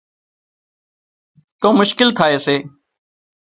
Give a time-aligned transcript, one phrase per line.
[1.61, 2.55] تو مشڪل ٿائي سي